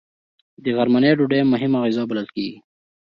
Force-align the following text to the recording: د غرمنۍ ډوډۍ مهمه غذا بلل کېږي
د 0.63 0.65
غرمنۍ 0.77 1.11
ډوډۍ 1.17 1.41
مهمه 1.53 1.77
غذا 1.83 2.03
بلل 2.09 2.27
کېږي 2.35 2.57